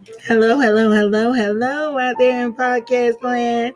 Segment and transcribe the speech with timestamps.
[0.00, 3.74] Hello, hello, hello, hello out there in podcast land.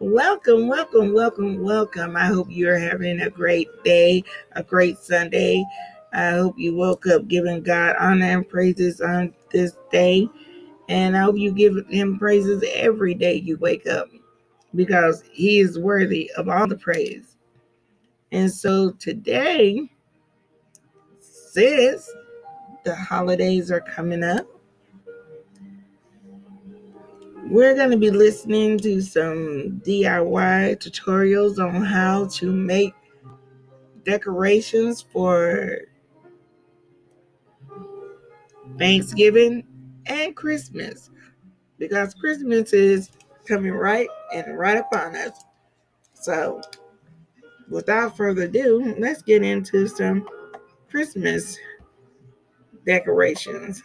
[0.00, 2.16] Welcome, welcome, welcome, welcome.
[2.16, 5.62] I hope you're having a great day, a great Sunday.
[6.14, 10.30] I hope you woke up giving God honor and praises on this day.
[10.88, 14.08] And I hope you give him praises every day you wake up
[14.74, 17.36] because he is worthy of all the praise.
[18.32, 19.90] And so today,
[21.20, 22.10] since
[22.84, 24.46] the holidays are coming up,
[27.50, 32.92] we're going to be listening to some DIY tutorials on how to make
[34.04, 35.78] decorations for
[38.78, 39.64] Thanksgiving
[40.06, 41.10] and Christmas
[41.78, 43.10] because Christmas is
[43.46, 45.44] coming right and right upon us.
[46.14, 46.60] So,
[47.68, 50.28] without further ado, let's get into some
[50.90, 51.58] Christmas
[52.84, 53.82] decorations.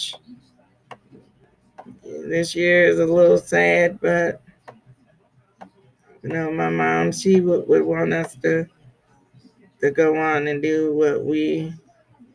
[0.00, 0.14] Much.
[2.02, 4.42] This year is a little sad, but
[6.22, 8.66] you know, my mom, she would, would want us to
[9.80, 11.72] to go on and do what we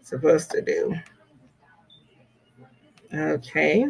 [0.02, 0.96] supposed to do.
[3.14, 3.86] Okay.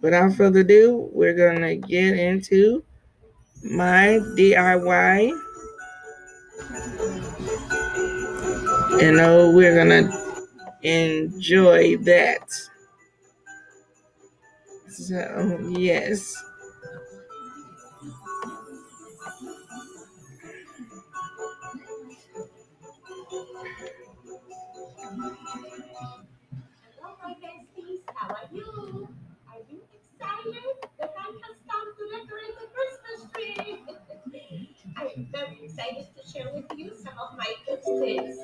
[0.00, 2.82] Without further ado, we're gonna get into
[3.62, 5.38] my DIY.
[9.00, 10.21] And oh, we're gonna
[10.82, 12.48] enjoy that.
[14.88, 16.36] So yes.
[34.96, 38.41] I'm very excited to share with you some of my good tips.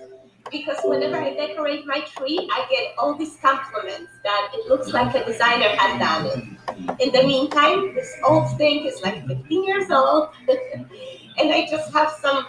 [0.89, 5.25] Whenever I decorate my tree, I get all these compliments that it looks like a
[5.25, 7.01] designer had done it.
[7.01, 12.13] In the meantime, this old thing is like 15 years old, and I just have
[12.23, 12.47] some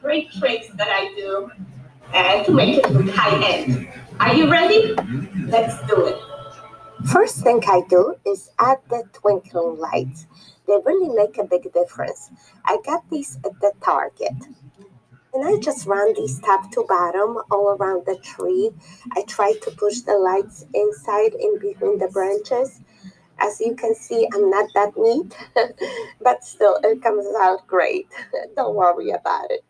[0.00, 1.50] great tricks that I do
[2.12, 3.88] uh, to make it look high end.
[4.18, 4.94] Are you ready?
[5.46, 6.18] Let's do it.
[7.12, 10.26] First thing I do is add the twinkling lights.
[10.66, 12.30] They really make a big difference.
[12.64, 14.32] I got these at the Target.
[15.34, 18.70] And I just run these top to bottom all around the tree.
[19.16, 22.80] I try to push the lights inside in between the branches.
[23.40, 25.36] As you can see, I'm not that neat,
[26.20, 28.06] but still, it comes out great.
[28.56, 29.64] Don't worry about it.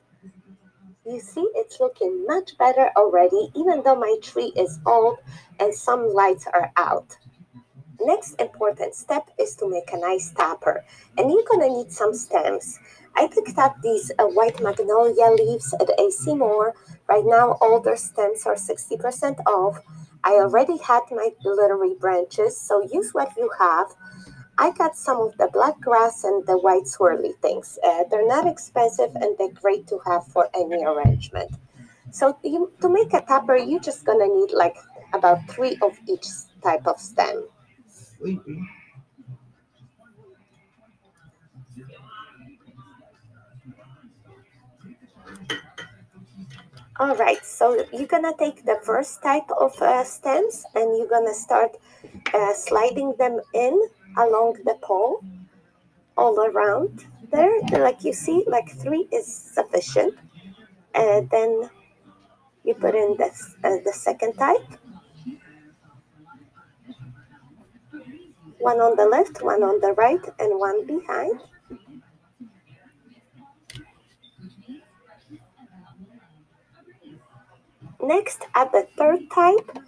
[1.07, 5.19] You see, it's looking much better already, even though my tree is old
[5.59, 7.17] and some lights are out.
[8.01, 10.85] Next important step is to make a nice topper,
[11.17, 12.79] and you're gonna need some stems.
[13.17, 16.75] I picked up these uh, white magnolia leaves at AC Moore.
[17.09, 19.79] Right now, all their stems are 60% off.
[20.25, 23.89] I already had my glittery branches, so use what you have.
[24.57, 27.79] I got some of the black grass and the white swirly things.
[27.85, 31.51] Uh, they're not expensive and they're great to have for any arrangement.
[32.13, 34.77] So you, to make a topper, you're just gonna need like
[35.13, 36.27] about three of each
[36.63, 37.49] type of stem.
[47.01, 51.35] All right, so you're gonna take the first type of uh, stems and you're gonna
[51.35, 51.77] start
[52.33, 55.25] uh, sliding them in along the pole
[56.17, 57.61] all around there.
[57.73, 60.15] Like you see, like three is sufficient.
[60.95, 61.69] And then
[62.63, 64.79] you put in this, uh, the second type.
[68.61, 71.41] One on the left, one on the right, and one behind.
[78.05, 79.79] Next, at the third type,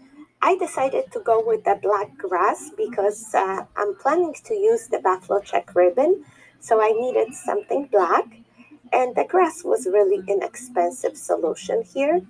[0.41, 5.01] I decided to go with the black grass because uh, I'm planning to use the
[5.01, 6.25] buffalo check ribbon.
[6.59, 8.25] So I needed something black.
[8.91, 12.23] And the grass was really an expensive solution here.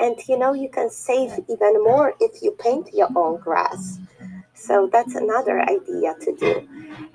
[0.00, 4.00] And you know, you can save even more if you paint your own grass.
[4.54, 6.68] So that's another idea to do.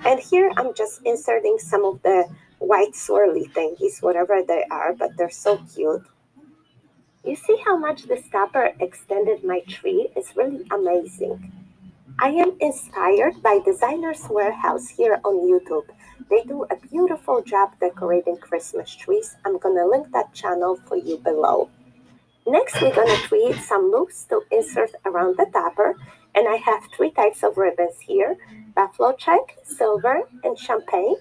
[0.05, 2.29] And here I'm just inserting some of the
[2.59, 6.05] white swirly thingies, whatever they are, but they're so cute.
[7.23, 10.09] You see how much the stopper extended my tree?
[10.15, 11.51] It's really amazing.
[12.19, 15.85] I am inspired by Designers Warehouse here on YouTube.
[16.31, 19.35] They do a beautiful job decorating Christmas trees.
[19.45, 21.69] I'm gonna link that channel for you below.
[22.47, 25.95] Next, we're gonna create some loops to insert around the topper.
[26.33, 28.35] And I have three types of ribbons here,
[28.73, 31.17] buffalo check, silver, and champagne.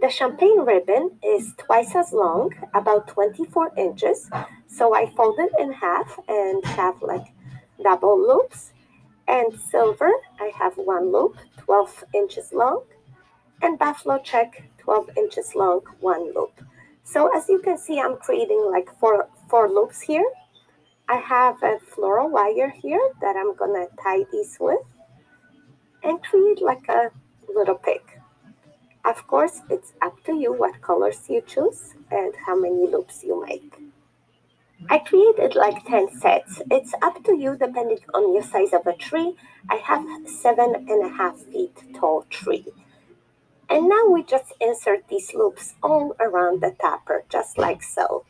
[0.00, 4.30] The champagne ribbon is twice as long, about 24 inches.
[4.68, 7.26] So I fold it in half and have like
[7.82, 8.72] double loops.
[9.26, 12.84] And silver, I have one loop, 12 inches long.
[13.60, 16.60] And buffalo check, 12 inches long, one loop.
[17.02, 20.30] So as you can see, I'm creating like four, four loops here.
[21.08, 24.78] I have a floral wire here that I'm gonna tie these with
[26.04, 27.10] and create like a
[27.52, 28.02] little pig.
[29.08, 33.42] Of course, it's up to you what colors you choose and how many loops you
[33.42, 33.72] make.
[34.90, 36.60] I created like 10 sets.
[36.70, 39.34] It's up to you depending on your size of a tree.
[39.70, 42.66] I have seven and a half feet tall tree.
[43.70, 48.26] And now we just insert these loops all around the topper, just like so.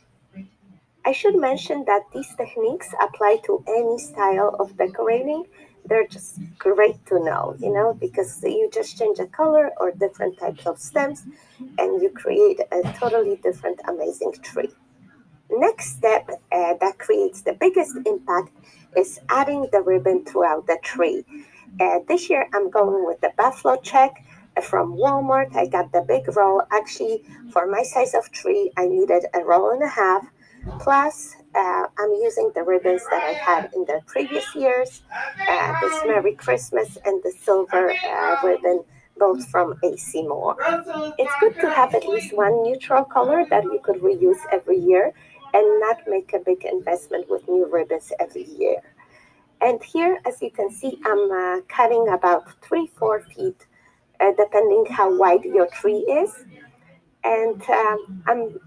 [1.04, 5.46] I should mention that these techniques apply to any style of decorating
[5.88, 10.38] they're just great to know, you know, because you just change a color or different
[10.38, 11.24] types of stems
[11.78, 14.70] and you create a totally different, amazing tree.
[15.50, 18.50] Next step uh, that creates the biggest impact
[18.96, 21.24] is adding the ribbon throughout the tree.
[21.80, 24.24] Uh, this year I'm going with the buffalo check
[24.62, 25.54] from Walmart.
[25.54, 26.62] I got the big roll.
[26.70, 30.26] Actually, for my size of tree, I needed a roll and a half.
[30.80, 35.02] Plus, uh, I'm using the ribbons that I had in the previous years,
[35.48, 38.84] uh, this Merry Christmas and the silver uh, ribbon,
[39.18, 40.56] both from AC Moore.
[41.18, 45.12] It's good to have at least one neutral color that you could reuse every year
[45.54, 48.76] and not make a big investment with new ribbons every year.
[49.60, 53.66] And here, as you can see, I'm uh, cutting about three, four feet,
[54.20, 56.44] uh, depending how wide your tree is.
[57.24, 58.60] And um, I'm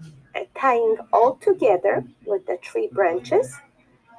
[0.54, 3.54] tying all together with the tree branches,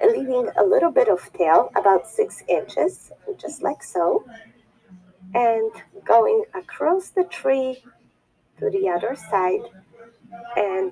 [0.03, 4.23] leaving a little bit of tail, about six inches, just like so,
[5.33, 5.71] and
[6.05, 7.83] going across the tree
[8.59, 9.61] to the other side
[10.57, 10.91] and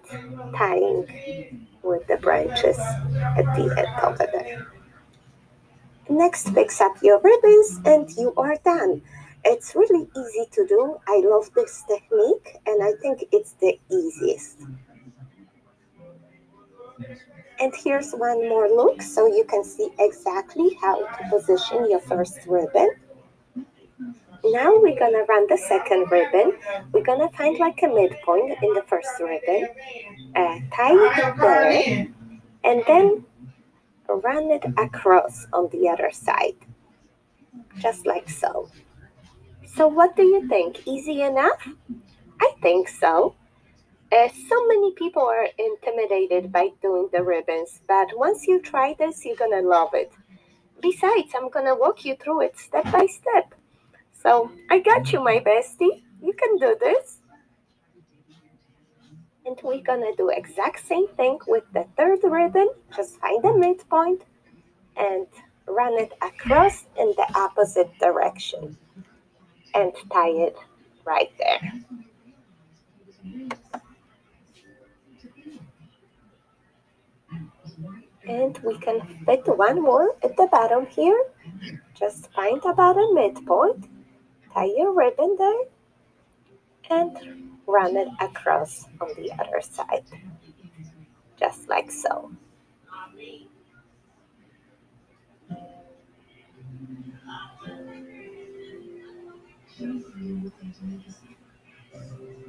[0.56, 4.68] tying with the branches at the end over there.
[6.10, 9.02] Next, fix up your ribbons and you are done.
[9.44, 10.98] It's really easy to do.
[11.08, 14.60] I love this technique and I think it's the easiest.
[17.60, 22.40] And here's one more look so you can see exactly how to position your first
[22.48, 22.90] ribbon.
[24.44, 26.58] Now we're gonna run the second ribbon.
[26.92, 29.68] We're gonna find like a midpoint in the first ribbon,
[30.36, 32.08] uh, tie it there,
[32.64, 33.26] and then
[34.08, 36.56] run it across on the other side,
[37.78, 38.70] just like so.
[39.76, 40.88] So what do you think?
[40.88, 41.68] Easy enough?
[42.42, 43.36] I think so.
[44.12, 49.24] Uh, so many people are intimidated by doing the ribbons, but once you try this,
[49.24, 50.12] you're gonna love it.
[50.82, 53.54] Besides, I'm gonna walk you through it step by step.
[54.12, 56.04] So I got you, my bestie.
[56.22, 57.20] You can do this.
[59.46, 62.70] And we're gonna do exact same thing with the third ribbon.
[62.96, 64.24] Just find the midpoint
[64.98, 65.26] and
[65.68, 68.78] run it across in the opposite direction
[69.74, 70.58] and tie it
[71.06, 71.72] right there.
[78.28, 81.24] And we can fit one more at the bottom here.
[81.98, 83.88] Just find about a midpoint,
[84.54, 85.64] tie your ribbon there,
[86.90, 87.18] and
[87.68, 90.06] run it across on the other side.
[91.40, 92.32] Just like so.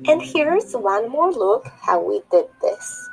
[0.09, 3.09] And here's one more look how we did this.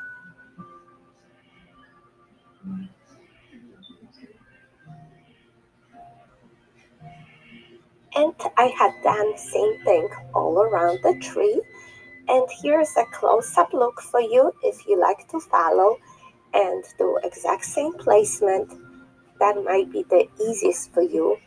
[8.59, 11.61] I had done the same thing all around the tree.
[12.27, 15.97] And here's a close-up look for you if you like to follow
[16.53, 18.73] and do exact same placement.
[19.39, 21.37] That might be the easiest for you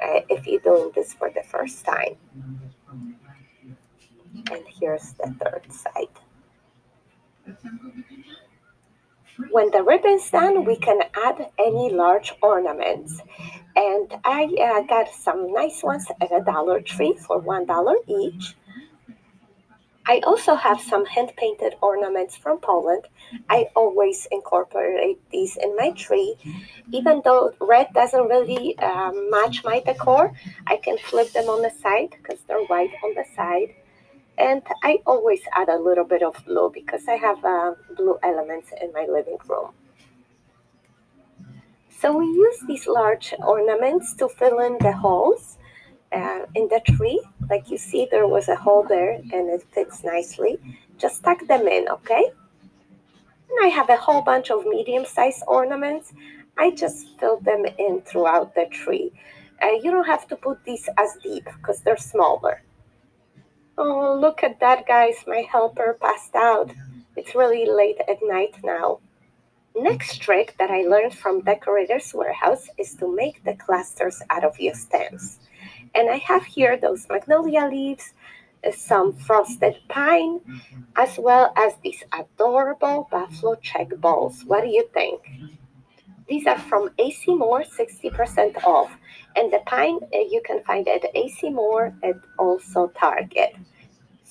[0.00, 2.14] uh, if you're doing this for the first time.
[4.52, 6.14] And here's the third side.
[9.50, 13.20] When the ribbon's done, we can add any large ornaments.
[13.82, 18.54] And I uh, got some nice ones at a Dollar Tree for $1 each.
[20.06, 23.08] I also have some hand painted ornaments from Poland.
[23.50, 26.36] I always incorporate these in my tree.
[26.92, 30.32] Even though red doesn't really um, match my decor,
[30.68, 33.74] I can flip them on the side because they're white on the side.
[34.38, 38.70] And I always add a little bit of blue because I have uh, blue elements
[38.80, 39.70] in my living room.
[42.02, 45.56] So we use these large ornaments to fill in the holes
[46.10, 47.22] uh, in the tree.
[47.48, 50.58] Like you see, there was a hole there and it fits nicely.
[50.98, 52.24] Just tuck them in, okay?
[53.48, 56.12] And I have a whole bunch of medium-sized ornaments.
[56.58, 59.12] I just fill them in throughout the tree.
[59.62, 62.62] Uh, you don't have to put these as deep because they're smaller.
[63.78, 65.18] Oh, look at that, guys.
[65.28, 66.72] My helper passed out.
[67.14, 68.98] It's really late at night now.
[69.74, 74.60] Next trick that I learned from Decorator's Warehouse is to make the clusters out of
[74.60, 75.38] your stems.
[75.94, 78.12] And I have here those magnolia leaves,
[78.66, 80.40] uh, some frosted pine,
[80.96, 84.44] as well as these adorable buffalo check balls.
[84.44, 85.20] What do you think?
[86.28, 88.96] These are from AC Moore, 60% off.
[89.36, 93.56] And the pine uh, you can find at AC Moore and also Target.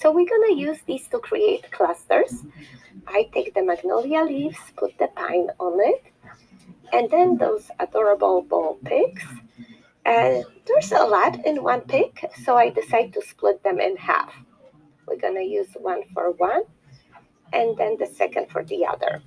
[0.01, 2.43] So we're gonna use these to create clusters.
[3.05, 6.03] I take the magnolia leaves, put the pine on it,
[6.91, 9.23] and then those adorable ball picks.
[10.03, 14.33] And there's a lot in one pick, so I decide to split them in half.
[15.05, 16.63] We're gonna use one for one,
[17.53, 19.21] and then the second for the other.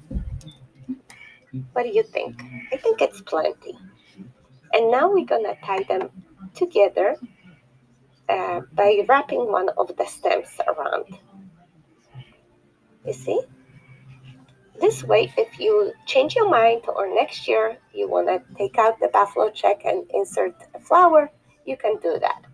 [1.73, 2.43] What do you think?
[2.73, 3.79] I think it's plenty.
[4.73, 6.11] And now we're gonna tie them
[6.53, 7.15] together
[8.29, 11.19] uh, by wrapping one of the stems around.
[13.07, 13.41] You see?
[14.81, 18.99] This way, if you change your mind or next year you want to take out
[18.99, 21.31] the buffalo check and insert a flower,
[21.65, 22.45] you can do that.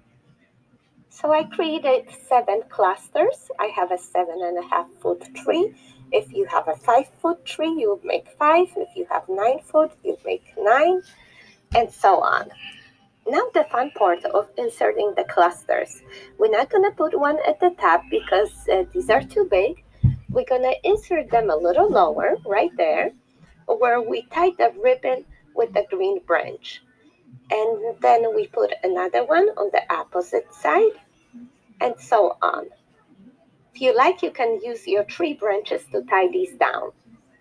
[1.09, 3.51] So I created seven clusters.
[3.59, 5.75] I have a seven and a half foot tree.
[6.13, 8.69] If you have a five foot tree, you make five.
[8.77, 11.03] If you have nine foot, you make nine,
[11.75, 12.51] and so on.
[13.31, 16.03] Now the fun part of inserting the clusters.
[16.37, 19.85] We're not to put one at the top because uh, these are too big.
[20.31, 23.13] We're to insert them a little lower, right there,
[23.69, 26.83] where we tie the ribbon with the green branch.
[27.53, 30.99] And then we put another one on the opposite side,
[31.81, 32.67] and so on.
[33.73, 36.91] If you like, you can use your tree branches to tie these down.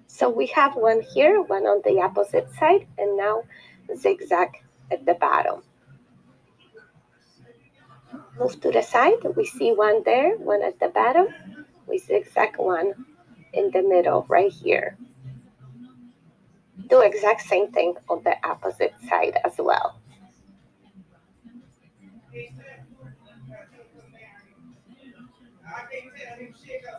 [0.06, 3.42] So we have one here, one on the opposite side, and now
[3.98, 4.50] zigzag
[4.92, 5.64] at the bottom.
[8.40, 11.28] Move to the side, we see one there, one at the bottom.
[11.88, 12.94] We zigzag one
[13.54, 14.98] in the middle right here.
[16.88, 20.00] Do exact same thing on the opposite side as well.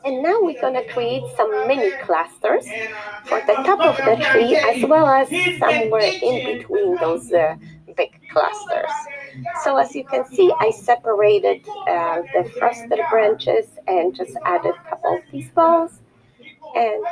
[0.05, 2.67] And now we're going to create some mini clusters
[3.25, 7.57] for the top of the tree as well as somewhere in between those uh,
[7.97, 8.91] big clusters.
[9.65, 14.89] So as you can see, I separated uh, the frosted branches and just added a
[14.89, 16.01] couple of these balls.
[16.75, 17.05] And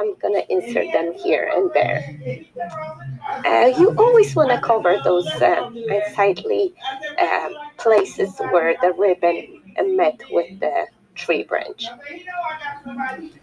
[0.00, 2.02] I'm gonna insert them here and there.
[3.46, 5.70] Uh, you always want to cover those uh,
[7.20, 9.62] uh, places where the ribbon
[9.96, 11.86] met with the tree branch.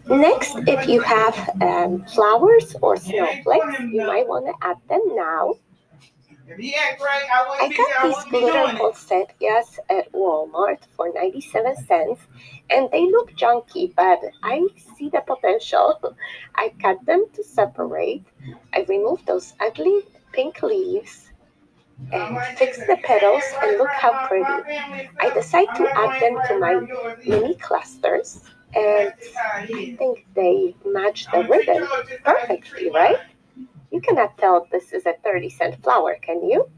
[0.07, 5.53] Next, if you have um, flowers or snowflakes, you might want to add them now.
[7.61, 12.21] I got these glitter poinsettias at Walmart for 97 cents
[12.69, 16.15] and they look junky, but I see the potential.
[16.55, 18.23] I cut them to separate.
[18.73, 20.01] I remove those ugly
[20.31, 21.29] pink leaves
[22.11, 24.45] and fix the petals and look how pretty.
[25.19, 28.41] I decide to add them to my mini clusters
[28.75, 29.13] and
[29.53, 31.87] I think they match the ribbon
[32.23, 33.17] perfectly, right?
[33.99, 36.69] You cannot tell this is a 30 cent flower, can you?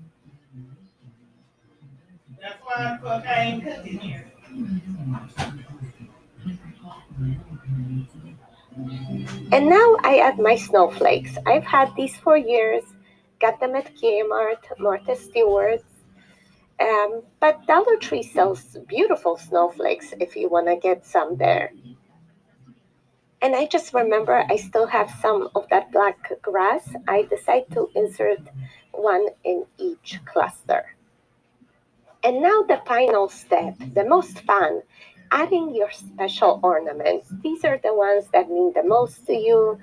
[2.41, 2.97] That's why
[3.27, 4.31] I ain't cooking here.
[9.51, 11.37] And now I add my snowflakes.
[11.45, 12.83] I've had these for years,
[13.39, 15.83] got them at Kmart, Martha Stewart's.
[16.79, 21.71] Um, but Dollar Tree sells beautiful snowflakes if you want to get some there.
[23.41, 26.88] And I just remember I still have some of that black grass.
[27.07, 28.39] I decide to insert
[28.91, 30.95] one in each cluster.
[32.24, 34.83] And now the final step, the most fun,
[35.31, 37.29] adding your special ornaments.
[37.41, 39.79] These are the ones that mean the most to you,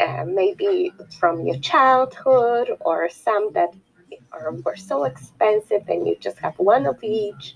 [0.00, 3.72] uh, maybe from your childhood or some that
[4.32, 7.54] are, were so expensive and you just have one of each.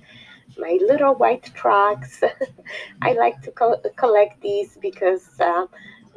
[0.59, 2.23] My little white trucks.
[3.02, 5.66] I like to co- collect these because uh,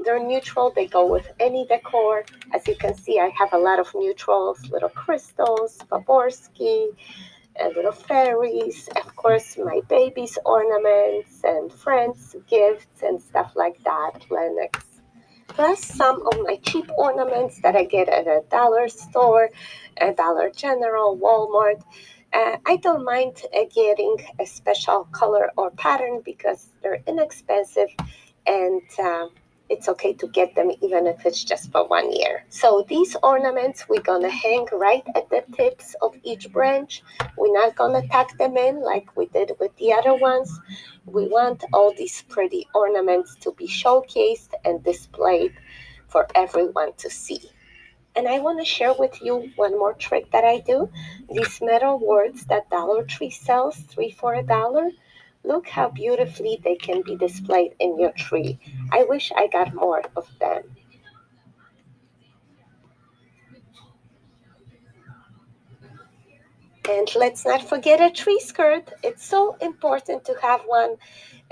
[0.03, 0.71] they're neutral.
[0.75, 2.25] They go with any decor.
[2.53, 6.87] As you can see, I have a lot of neutrals, little crystals, Swarovski,
[7.55, 8.89] and little fairies.
[8.95, 14.93] Of course, my baby's ornaments and friends' gifts and stuff like that, Lenox.
[15.47, 19.51] Plus some of my cheap ornaments that I get at a dollar store,
[19.97, 21.83] a Dollar General, Walmart.
[22.33, 27.89] Uh, I don't mind uh, getting a special color or pattern because they're inexpensive
[28.47, 29.29] and um,
[29.69, 32.43] it's okay to get them even if it's just for one year.
[32.49, 37.03] So these ornaments we're gonna hang right at the tips of each branch.
[37.37, 40.59] We're not gonna tuck them in like we did with the other ones.
[41.05, 45.53] We want all these pretty ornaments to be showcased and displayed
[46.07, 47.41] for everyone to see.
[48.15, 50.89] And I want to share with you one more trick that I do.
[51.29, 54.91] These metal words that Dollar Tree sells, three for a dollar.
[55.43, 58.59] Look how beautifully they can be displayed in your tree.
[58.91, 60.63] I wish I got more of them.
[66.87, 68.91] And let's not forget a tree skirt.
[69.03, 70.97] It's so important to have one.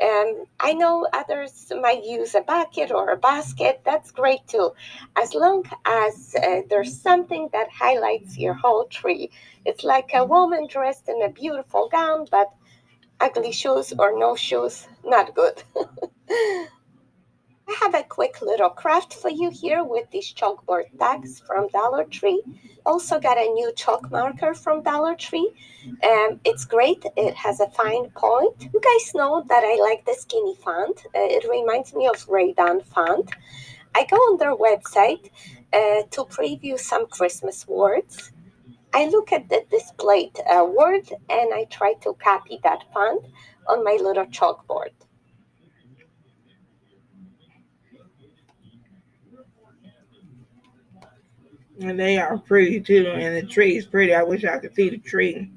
[0.01, 3.81] Um, I know others might use a bucket or a basket.
[3.85, 4.71] That's great too.
[5.15, 9.31] As long as uh, there's something that highlights your whole tree.
[9.65, 12.51] It's like a woman dressed in a beautiful gown, but
[13.21, 15.63] ugly shoes or no shoes, not good.
[17.71, 22.03] I have a quick little craft for you here with these chalkboard tags from Dollar
[22.03, 22.43] Tree.
[22.85, 25.49] Also got a new chalk marker from Dollar Tree.
[26.03, 27.05] Um, it's great.
[27.15, 28.67] It has a fine point.
[28.73, 31.05] You guys know that I like the skinny font.
[31.15, 33.31] Uh, it reminds me of Rae Dunn font.
[33.95, 35.29] I go on their website
[35.71, 38.33] uh, to preview some Christmas words.
[38.93, 43.27] I look at the displayed uh, word and I try to copy that font
[43.69, 44.91] on my little chalkboard.
[51.81, 53.07] And they are pretty too.
[53.07, 54.13] And the tree is pretty.
[54.13, 55.51] I wish I could see the tree.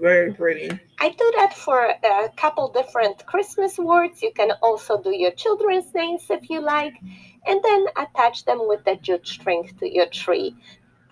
[0.00, 0.68] Very pretty.
[0.98, 4.22] I do that for a couple different Christmas words.
[4.22, 6.94] You can also do your children's names if you like,
[7.46, 10.56] and then attach them with the jute string to your tree.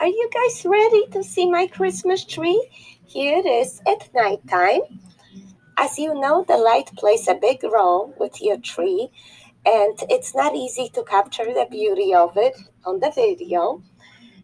[0.01, 2.68] Are you guys ready to see my Christmas tree?
[3.07, 4.81] Here it is at nighttime.
[5.77, 9.11] As you know, the light plays a big role with your tree,
[9.66, 13.83] and it's not easy to capture the beauty of it on the video.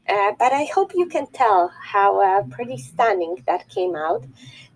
[0.09, 4.25] Uh, but I hope you can tell how uh, pretty stunning that came out.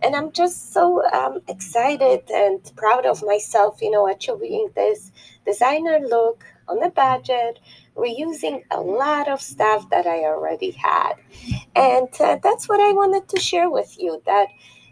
[0.02, 5.10] And I'm just so um, excited and proud of myself, you know, achieving this
[5.44, 7.58] designer look on a budget,
[7.96, 11.14] reusing a lot of stuff that I already had.
[11.74, 14.48] And uh, that's what I wanted to share with you that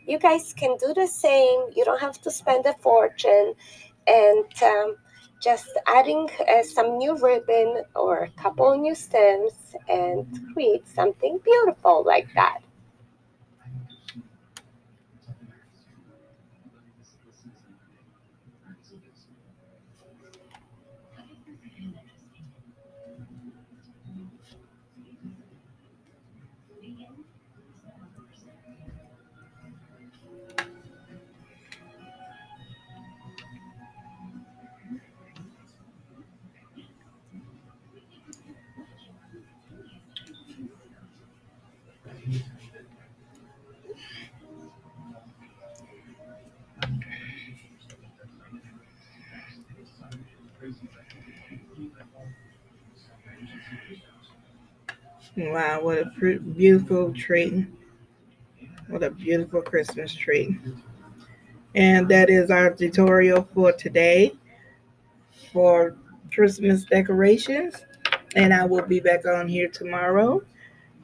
[0.06, 1.60] you guys can do the same.
[1.76, 3.54] You don't have to spend a fortune.
[4.06, 4.96] And um,
[5.42, 12.04] just adding uh, some new ribbon or a couple new stems and create something beautiful
[12.06, 12.60] like that.
[55.36, 57.66] Wow, what a beautiful tree.
[58.88, 60.58] What a beautiful Christmas tree.
[61.74, 64.32] And that is our tutorial for today
[65.50, 65.96] for
[66.34, 67.76] Christmas decorations.
[68.36, 70.42] And I will be back on here tomorrow.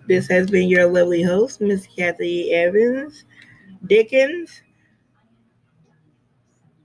[0.07, 3.25] This has been your lovely host, Miss Cathy Evans
[3.87, 4.63] Dickens,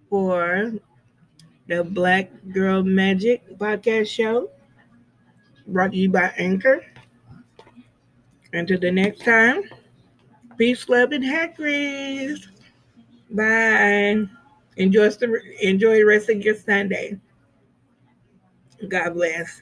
[0.09, 0.71] for
[1.67, 4.49] the Black Girl Magic podcast show
[5.67, 6.85] brought to you by Anchor.
[8.53, 9.63] Until the next time,
[10.57, 12.47] peace, love, and happiness.
[13.31, 14.27] Bye.
[14.77, 15.09] Enjoy
[15.61, 17.19] enjoy the rest of your Sunday.
[18.87, 19.61] God bless.